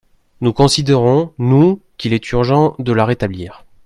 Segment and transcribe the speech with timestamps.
[0.41, 3.65] Nous considérons, nous, qu’il est urgent de la rétablir.